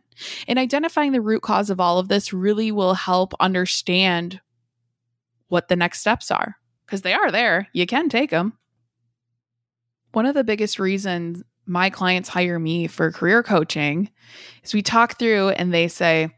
And 0.48 0.58
identifying 0.60 1.12
the 1.12 1.22
root 1.22 1.42
cause 1.42 1.70
of 1.70 1.80
all 1.80 2.00
of 2.00 2.08
this 2.08 2.34
really 2.34 2.72
will 2.72 2.94
help 2.94 3.34
understand 3.40 4.40
what 5.48 5.68
the 5.68 5.76
next 5.76 6.00
steps 6.00 6.32
are 6.32 6.56
because 6.86 7.02
they 7.02 7.14
are 7.14 7.32
there. 7.32 7.68
You 7.74 7.86
can 7.86 8.10
take 8.10 8.30
them. 8.30 8.54
One 10.12 10.26
of 10.26 10.34
the 10.34 10.44
biggest 10.44 10.80
reasons 10.80 11.44
my 11.70 11.90
clients 11.90 12.28
hire 12.28 12.60
me 12.60 12.88
for 12.88 13.12
career 13.12 13.44
coaching 13.44 14.10
is 14.64 14.74
we 14.74 14.82
talk 14.82 15.18
through 15.20 15.50
and 15.50 15.74
they 15.74 15.88
say, 15.88 16.30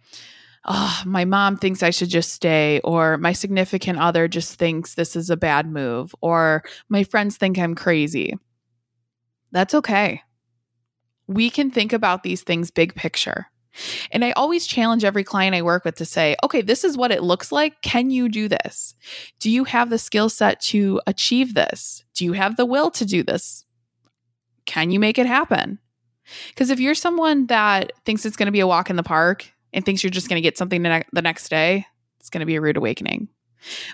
Oh, 0.66 1.02
my 1.08 1.26
mom 1.26 1.58
thinks 1.58 1.82
I 1.82 1.90
should 1.90 2.10
just 2.10 2.34
stay, 2.34 2.82
or 2.84 3.18
my 3.18 3.34
significant 3.34 3.98
other 3.98 4.28
just 4.28 4.60
thinks 4.60 4.94
this 4.94 5.16
is 5.16 5.32
a 5.32 5.38
bad 5.38 5.66
move, 5.66 6.14
or 6.22 6.64
my 6.88 7.04
friends 7.04 7.36
think 7.36 7.58
I'm 7.58 7.74
crazy. 7.74 8.38
That's 9.52 9.74
okay. 9.74 10.22
We 11.26 11.50
can 11.50 11.72
think 11.72 11.94
about 11.94 12.22
these 12.22 12.44
things 12.44 12.70
big 12.70 12.94
picture. 12.94 13.48
And 14.12 14.24
I 14.24 14.34
always 14.34 14.68
challenge 14.68 15.04
every 15.04 15.24
client 15.24 15.56
I 15.56 15.62
work 15.62 15.84
with 15.84 15.96
to 15.96 16.06
say, 16.06 16.36
okay, 16.44 16.62
this 16.62 16.84
is 16.84 16.98
what 16.98 17.12
it 17.12 17.24
looks 17.24 17.52
like. 17.52 17.82
Can 17.82 18.12
you 18.12 18.30
do 18.30 18.48
this? 18.48 18.94
Do 19.40 19.50
you 19.50 19.64
have 19.64 19.90
the 19.90 19.98
skill 19.98 20.30
set 20.30 20.60
to 20.62 21.02
achieve 21.08 21.54
this? 21.54 22.04
Do 22.14 22.26
you 22.26 22.34
have 22.34 22.58
the 22.58 22.66
will 22.66 22.92
to 22.92 23.06
do 23.06 23.24
this? 23.24 23.66
Can 24.66 24.92
you 24.92 25.00
make 25.00 25.18
it 25.18 25.26
happen? 25.26 25.80
Because 26.50 26.70
if 26.70 26.80
you're 26.80 26.96
someone 26.96 27.48
that 27.48 27.92
thinks 28.06 28.26
it's 28.26 28.38
going 28.38 28.48
to 28.48 28.52
be 28.52 28.60
a 28.60 28.68
walk 28.68 28.90
in 28.90 28.96
the 28.96 29.04
park 29.04 29.50
and 29.74 29.86
thinks 29.86 30.04
you're 30.04 30.12
just 30.12 30.30
going 30.30 30.42
to 30.42 30.42
get 30.42 30.58
something 30.58 30.84
the, 30.84 31.22
next 31.22 31.50
day, 31.50 31.86
it's 32.20 32.30
going 32.30 32.40
to 32.40 32.46
be 32.46 32.56
a 32.56 32.62
rude 32.62 32.78
awakening. 32.78 33.28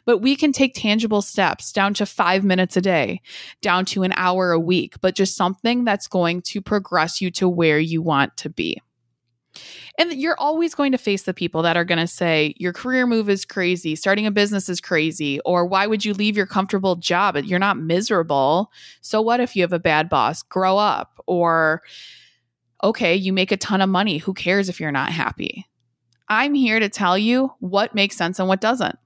But 0.05 0.19
we 0.19 0.35
can 0.35 0.51
take 0.51 0.73
tangible 0.73 1.21
steps 1.21 1.71
down 1.71 1.93
to 1.95 2.05
five 2.05 2.43
minutes 2.43 2.77
a 2.77 2.81
day, 2.81 3.21
down 3.61 3.85
to 3.85 4.03
an 4.03 4.13
hour 4.15 4.51
a 4.51 4.59
week, 4.59 4.95
but 5.01 5.15
just 5.15 5.35
something 5.35 5.83
that's 5.83 6.07
going 6.07 6.41
to 6.43 6.61
progress 6.61 7.19
you 7.19 7.31
to 7.31 7.49
where 7.49 7.79
you 7.79 8.01
want 8.01 8.37
to 8.37 8.49
be. 8.49 8.81
And 9.97 10.13
you're 10.13 10.39
always 10.39 10.75
going 10.75 10.91
to 10.91 10.97
face 10.97 11.23
the 11.23 11.33
people 11.33 11.61
that 11.63 11.75
are 11.75 11.85
going 11.85 11.99
to 11.99 12.07
say, 12.07 12.53
your 12.57 12.73
career 12.73 13.07
move 13.07 13.29
is 13.29 13.45
crazy, 13.45 13.95
starting 13.95 14.27
a 14.27 14.31
business 14.31 14.69
is 14.69 14.79
crazy, 14.79 15.39
or 15.41 15.65
why 15.65 15.87
would 15.87 16.05
you 16.05 16.13
leave 16.13 16.37
your 16.37 16.45
comfortable 16.45 16.95
job? 16.95 17.35
You're 17.37 17.57
not 17.57 17.77
miserable. 17.77 18.71
So, 19.01 19.21
what 19.21 19.39
if 19.39 19.55
you 19.55 19.63
have 19.63 19.73
a 19.73 19.79
bad 19.79 20.09
boss? 20.09 20.43
Grow 20.43 20.77
up. 20.77 21.19
Or, 21.25 21.81
okay, 22.83 23.15
you 23.15 23.33
make 23.33 23.51
a 23.51 23.57
ton 23.57 23.81
of 23.81 23.89
money. 23.89 24.19
Who 24.19 24.33
cares 24.33 24.69
if 24.69 24.79
you're 24.79 24.91
not 24.91 25.11
happy? 25.11 25.65
I'm 26.29 26.53
here 26.53 26.79
to 26.79 26.89
tell 26.89 27.17
you 27.17 27.51
what 27.59 27.95
makes 27.95 28.15
sense 28.15 28.39
and 28.39 28.47
what 28.47 28.61
doesn't. 28.61 28.97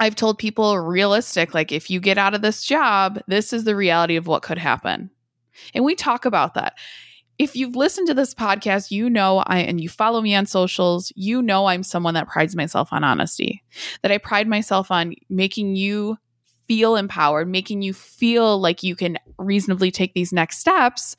I've 0.00 0.16
told 0.16 0.38
people 0.38 0.78
realistic, 0.78 1.54
like 1.54 1.72
if 1.72 1.90
you 1.90 2.00
get 2.00 2.18
out 2.18 2.34
of 2.34 2.42
this 2.42 2.64
job, 2.64 3.20
this 3.28 3.52
is 3.52 3.64
the 3.64 3.76
reality 3.76 4.16
of 4.16 4.26
what 4.26 4.42
could 4.42 4.58
happen. 4.58 5.10
And 5.72 5.84
we 5.84 5.94
talk 5.94 6.24
about 6.24 6.54
that 6.54 6.74
if 7.38 7.56
you've 7.56 7.76
listened 7.76 8.06
to 8.08 8.14
this 8.14 8.34
podcast, 8.34 8.90
you 8.90 9.10
know 9.10 9.38
I 9.38 9.58
and 9.58 9.80
you 9.80 9.88
follow 9.88 10.20
me 10.20 10.34
on 10.34 10.46
socials, 10.46 11.12
you 11.16 11.42
know 11.42 11.66
I'm 11.66 11.82
someone 11.82 12.14
that 12.14 12.28
prides 12.28 12.54
myself 12.54 12.92
on 12.92 13.04
honesty. 13.04 13.62
That 14.02 14.12
I 14.12 14.18
pride 14.18 14.46
myself 14.46 14.90
on 14.90 15.14
making 15.28 15.76
you 15.76 16.16
feel 16.68 16.96
empowered, 16.96 17.48
making 17.48 17.82
you 17.82 17.92
feel 17.92 18.58
like 18.58 18.82
you 18.82 18.96
can 18.96 19.18
reasonably 19.38 19.90
take 19.90 20.14
these 20.14 20.32
next 20.32 20.58
steps 20.58 21.16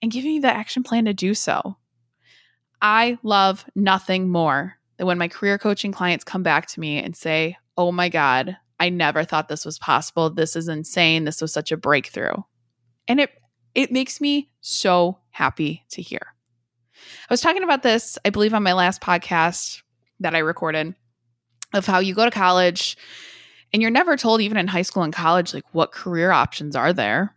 and 0.00 0.12
giving 0.12 0.34
you 0.34 0.40
the 0.40 0.48
action 0.54 0.82
plan 0.82 1.04
to 1.06 1.12
do 1.12 1.34
so. 1.34 1.76
I 2.80 3.18
love 3.22 3.64
nothing 3.74 4.28
more 4.28 4.76
than 4.96 5.06
when 5.06 5.18
my 5.18 5.28
career 5.28 5.58
coaching 5.58 5.92
clients 5.92 6.24
come 6.24 6.44
back 6.44 6.66
to 6.66 6.80
me 6.80 7.02
and 7.02 7.16
say, 7.16 7.56
"Oh 7.76 7.90
my 7.90 8.08
god, 8.08 8.56
I 8.78 8.90
never 8.90 9.24
thought 9.24 9.48
this 9.48 9.64
was 9.64 9.78
possible. 9.78 10.30
This 10.30 10.54
is 10.54 10.68
insane. 10.68 11.24
This 11.24 11.42
was 11.42 11.52
such 11.52 11.72
a 11.72 11.76
breakthrough." 11.76 12.34
And 13.08 13.18
it 13.20 13.30
it 13.78 13.92
makes 13.92 14.20
me 14.20 14.50
so 14.60 15.18
happy 15.30 15.84
to 15.90 16.02
hear. 16.02 16.34
I 17.30 17.32
was 17.32 17.40
talking 17.40 17.62
about 17.62 17.84
this, 17.84 18.18
I 18.24 18.30
believe, 18.30 18.52
on 18.52 18.64
my 18.64 18.72
last 18.72 19.00
podcast 19.00 19.82
that 20.18 20.34
I 20.34 20.38
recorded 20.38 20.96
of 21.72 21.86
how 21.86 22.00
you 22.00 22.12
go 22.12 22.24
to 22.24 22.30
college 22.32 22.96
and 23.72 23.80
you're 23.80 23.92
never 23.92 24.16
told, 24.16 24.40
even 24.40 24.56
in 24.56 24.66
high 24.66 24.82
school 24.82 25.04
and 25.04 25.12
college, 25.12 25.54
like 25.54 25.62
what 25.70 25.92
career 25.92 26.32
options 26.32 26.74
are 26.74 26.92
there. 26.92 27.36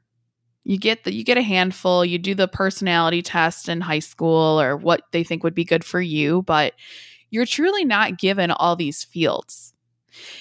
You 0.64 0.80
get 0.80 1.04
the 1.04 1.14
you 1.14 1.24
get 1.24 1.38
a 1.38 1.44
handful, 1.44 2.04
you 2.04 2.18
do 2.18 2.34
the 2.34 2.48
personality 2.48 3.22
test 3.22 3.70
in 3.70 3.80
high 3.80 4.00
school 4.00 4.60
or 4.60 4.76
what 4.76 5.04
they 5.12 5.24
think 5.24 5.44
would 5.44 5.54
be 5.54 5.64
good 5.64 5.84
for 5.84 6.02
you, 6.02 6.42
but 6.42 6.74
you're 7.30 7.46
truly 7.46 7.86
not 7.86 8.18
given 8.18 8.50
all 8.50 8.76
these 8.76 9.04
fields. 9.04 9.76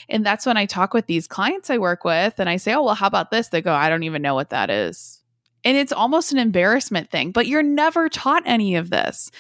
And 0.09 0.25
that's 0.25 0.47
when 0.47 0.57
I 0.57 0.64
talk 0.64 0.95
with 0.95 1.07
these 1.07 1.26
clients 1.26 1.69
I 1.69 1.76
work 1.76 2.04
with 2.04 2.38
and 2.38 2.49
I 2.49 2.57
say, 2.57 2.73
Oh, 2.73 2.85
well, 2.85 2.95
how 2.95 3.07
about 3.07 3.30
this? 3.30 3.49
They 3.49 3.61
go, 3.61 3.75
I 3.75 3.90
don't 3.90 4.04
even 4.04 4.23
know 4.23 4.35
what 4.35 4.49
that 4.50 4.71
is. 4.71 5.20
And 5.64 5.76
it's 5.76 5.93
almost 5.93 6.33
an 6.33 6.38
embarrassment 6.38 7.11
thing, 7.11 7.33
but 7.33 7.47
you're 7.47 7.62
never 7.62 8.09
taught 8.09 8.43
any 8.47 8.76
of 8.76 8.90
this. 8.90 9.31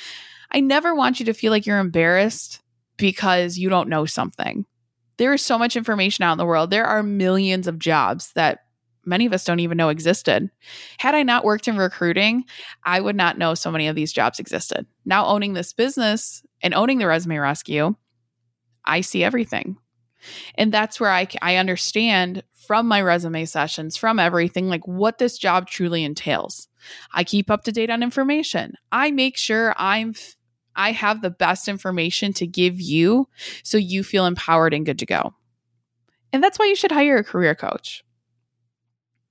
I 0.50 0.60
never 0.60 0.94
want 0.94 1.20
you 1.20 1.26
to 1.26 1.34
feel 1.34 1.50
like 1.50 1.66
you're 1.66 1.78
embarrassed 1.78 2.60
because 2.96 3.56
you 3.56 3.68
don't 3.68 3.88
know 3.88 4.04
something. 4.04 4.66
There 5.16 5.32
is 5.32 5.44
so 5.44 5.58
much 5.58 5.76
information 5.76 6.22
out 6.22 6.32
in 6.32 6.38
the 6.38 6.46
world. 6.46 6.70
There 6.70 6.86
are 6.86 7.02
millions 7.02 7.66
of 7.66 7.78
jobs 7.78 8.32
that 8.34 8.60
many 9.04 9.26
of 9.26 9.32
us 9.32 9.44
don't 9.44 9.60
even 9.60 9.76
know 9.76 9.88
existed. 9.88 10.50
Had 10.98 11.14
I 11.14 11.22
not 11.22 11.44
worked 11.44 11.68
in 11.68 11.76
recruiting, 11.76 12.44
I 12.84 13.00
would 13.00 13.16
not 13.16 13.38
know 13.38 13.54
so 13.54 13.70
many 13.70 13.88
of 13.88 13.96
these 13.96 14.12
jobs 14.12 14.38
existed. 14.38 14.86
Now, 15.04 15.26
owning 15.26 15.54
this 15.54 15.72
business 15.72 16.42
and 16.62 16.74
owning 16.74 16.98
the 16.98 17.06
resume 17.06 17.38
rescue, 17.38 17.94
I 18.84 19.00
see 19.00 19.24
everything. 19.24 19.76
And 20.54 20.72
that's 20.72 21.00
where 21.00 21.10
I, 21.10 21.26
I 21.42 21.56
understand 21.56 22.42
from 22.54 22.86
my 22.86 23.00
resume 23.02 23.44
sessions, 23.46 23.96
from 23.96 24.18
everything, 24.18 24.68
like 24.68 24.86
what 24.86 25.18
this 25.18 25.38
job 25.38 25.66
truly 25.66 26.04
entails. 26.04 26.68
I 27.12 27.24
keep 27.24 27.50
up 27.50 27.64
to 27.64 27.72
date 27.72 27.90
on 27.90 28.02
information. 28.02 28.74
I 28.92 29.10
make 29.10 29.36
sure 29.36 29.74
I'm 29.76 30.14
I 30.76 30.92
have 30.92 31.20
the 31.20 31.30
best 31.30 31.68
information 31.68 32.32
to 32.34 32.46
give 32.46 32.80
you 32.80 33.28
so 33.62 33.76
you 33.76 34.04
feel 34.04 34.24
empowered 34.24 34.72
and 34.72 34.86
good 34.86 35.00
to 35.00 35.06
go. 35.06 35.34
And 36.32 36.42
that's 36.42 36.58
why 36.58 36.66
you 36.66 36.76
should 36.76 36.92
hire 36.92 37.16
a 37.16 37.24
career 37.24 37.54
coach. 37.54 38.04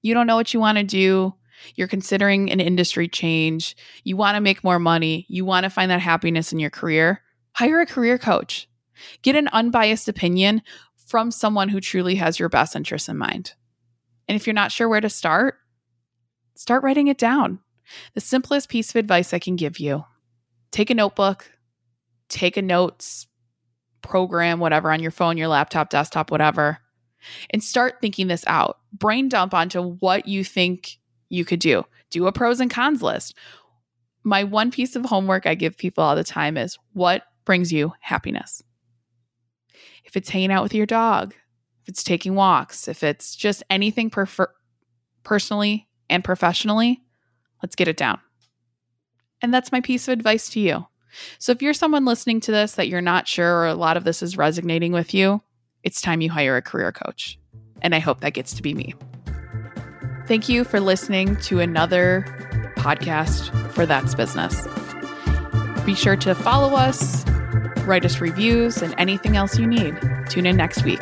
You 0.02 0.14
don't 0.14 0.28
know 0.28 0.36
what 0.36 0.54
you 0.54 0.60
want 0.60 0.78
to 0.78 0.84
do, 0.84 1.34
you're 1.76 1.88
considering 1.88 2.52
an 2.52 2.60
industry 2.60 3.08
change, 3.08 3.76
you 4.04 4.18
want 4.18 4.36
to 4.36 4.42
make 4.42 4.64
more 4.64 4.80
money, 4.80 5.26
you 5.30 5.46
want 5.46 5.64
to 5.64 5.70
find 5.70 5.92
that 5.92 6.02
happiness 6.02 6.54
in 6.54 6.60
your 6.60 6.70
career, 6.70 7.22
hire 7.54 7.82
a 7.82 7.86
career 7.86 8.18
coach. 8.18 8.68
Get 9.22 9.36
an 9.36 9.50
unbiased 9.50 10.08
opinion 10.08 10.62
from 11.08 11.32
someone 11.32 11.70
who 11.70 11.82
truly 11.82 12.16
has 12.16 12.40
your 12.40 12.50
best 12.50 12.76
interests 12.76 13.10
in 13.10 13.18
mind. 13.18 13.54
And 14.28 14.36
if 14.36 14.46
you're 14.46 14.54
not 14.54 14.72
sure 14.72 14.88
where 14.88 15.02
to 15.02 15.10
start, 15.10 15.56
start 16.56 16.84
writing 16.84 17.08
it 17.08 17.18
down. 17.18 17.60
The 18.14 18.22
simplest 18.22 18.70
piece 18.70 18.90
of 18.90 18.96
advice 18.96 19.34
I 19.34 19.40
can 19.40 19.56
give 19.56 19.80
you 19.80 20.06
take 20.72 20.92
a 20.92 20.96
notebook, 20.96 21.50
take 22.28 22.58
a 22.58 22.62
notes 22.62 23.26
program, 24.02 24.60
whatever, 24.60 24.92
on 24.92 25.02
your 25.02 25.12
phone, 25.12 25.38
your 25.38 25.48
laptop, 25.48 25.90
desktop, 25.90 26.32
whatever, 26.32 26.78
and 27.50 27.64
start 27.64 27.96
thinking 28.00 28.28
this 28.28 28.44
out. 28.48 28.78
Brain 28.94 29.30
dump 29.30 29.54
onto 29.54 29.82
what 29.82 30.28
you 30.28 30.44
think 30.44 31.00
you 31.30 31.44
could 31.44 31.60
do. 31.60 31.84
Do 32.12 32.28
a 32.28 32.32
pros 32.32 32.60
and 32.60 32.72
cons 32.72 33.02
list. 33.02 33.36
My 34.24 34.44
one 34.44 34.72
piece 34.72 34.96
of 34.96 35.06
homework 35.06 35.46
I 35.46 35.56
give 35.56 35.78
people 35.78 36.04
all 36.04 36.16
the 36.16 36.24
time 36.24 36.58
is 36.58 36.78
what 36.94 37.24
brings 37.46 37.72
you 37.72 37.94
happiness? 38.00 38.64
If 40.10 40.18
it's 40.18 40.30
hanging 40.30 40.52
out 40.52 40.64
with 40.64 40.74
your 40.74 40.88
dog, 40.88 41.36
if 41.84 41.90
it's 41.90 42.04
taking 42.04 42.34
walks, 42.34 42.88
if 42.88 43.04
it's 43.04 43.36
just 43.36 43.64
anything 43.70 44.10
prefer- 44.10 44.52
personally 45.24 45.88
and 46.10 46.24
professionally, 46.24 47.04
let's 47.62 47.76
get 47.76 47.88
it 47.88 47.96
down. 47.96 48.20
And 49.44 49.54
that's 49.54 49.72
my 49.72 49.82
piece 49.82 50.08
of 50.08 50.14
advice 50.14 50.50
to 50.50 50.60
you. 50.60 50.88
So 51.38 51.52
if 51.52 51.62
you're 51.62 51.76
someone 51.76 52.06
listening 52.06 52.40
to 52.42 52.52
this 52.52 52.74
that 52.74 52.88
you're 52.88 53.02
not 53.02 53.28
sure 53.28 53.60
or 53.60 53.68
a 53.68 53.76
lot 53.76 53.98
of 53.98 54.04
this 54.04 54.24
is 54.24 54.36
resonating 54.36 54.94
with 54.94 55.14
you, 55.14 55.44
it's 55.84 56.02
time 56.02 56.22
you 56.22 56.32
hire 56.32 56.58
a 56.58 56.62
career 56.62 56.92
coach. 56.92 57.38
And 57.84 57.94
I 57.94 58.00
hope 58.00 58.22
that 58.22 58.34
gets 58.34 58.56
to 58.56 58.64
be 58.64 58.74
me. 58.74 58.96
Thank 60.26 60.50
you 60.50 60.64
for 60.64 60.80
listening 60.80 61.36
to 61.42 61.60
another 61.60 62.26
podcast 62.78 63.52
for 63.74 63.86
That's 63.86 64.16
Business. 64.16 64.68
Be 65.86 65.94
sure 65.94 66.16
to 66.18 66.34
follow 66.34 66.76
us 66.76 67.24
write 67.90 68.06
us 68.06 68.22
reviews, 68.22 68.82
and 68.82 68.96
anything 68.98 69.36
else 69.36 69.60
you 69.60 69.68
need. 69.68 70.00
Tune 70.30 70.46
in 70.46 70.56
next 70.56 70.84
week. 70.84 71.02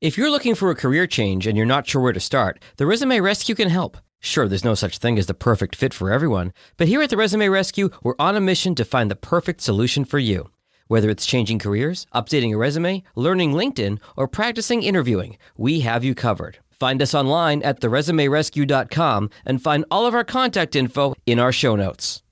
If 0.00 0.18
you're 0.18 0.30
looking 0.30 0.56
for 0.56 0.70
a 0.70 0.74
career 0.74 1.06
change 1.06 1.46
and 1.46 1.56
you're 1.56 1.64
not 1.64 1.86
sure 1.86 2.02
where 2.02 2.12
to 2.12 2.18
start, 2.18 2.60
the 2.76 2.86
Resume 2.86 3.20
Rescue 3.20 3.54
can 3.54 3.68
help. 3.68 3.96
Sure, 4.18 4.48
there's 4.48 4.64
no 4.64 4.74
such 4.74 4.98
thing 4.98 5.16
as 5.16 5.26
the 5.26 5.34
perfect 5.34 5.76
fit 5.76 5.94
for 5.94 6.10
everyone, 6.10 6.52
but 6.76 6.88
here 6.88 7.02
at 7.02 7.10
the 7.10 7.16
Resume 7.16 7.48
Rescue, 7.48 7.88
we're 8.02 8.16
on 8.18 8.34
a 8.34 8.40
mission 8.40 8.74
to 8.74 8.84
find 8.84 9.08
the 9.08 9.14
perfect 9.16 9.60
solution 9.60 10.04
for 10.04 10.18
you. 10.18 10.50
Whether 10.88 11.08
it's 11.08 11.24
changing 11.24 11.60
careers, 11.60 12.08
updating 12.12 12.52
a 12.52 12.56
resume, 12.56 13.04
learning 13.14 13.52
LinkedIn, 13.52 14.00
or 14.16 14.26
practicing 14.26 14.82
interviewing, 14.82 15.38
we 15.56 15.80
have 15.80 16.02
you 16.02 16.16
covered. 16.16 16.58
Find 16.82 17.00
us 17.00 17.14
online 17.14 17.62
at 17.62 17.80
theresumerescue.com 17.80 19.30
and 19.46 19.62
find 19.62 19.84
all 19.88 20.04
of 20.04 20.16
our 20.16 20.24
contact 20.24 20.74
info 20.74 21.14
in 21.26 21.38
our 21.38 21.52
show 21.52 21.76
notes. 21.76 22.24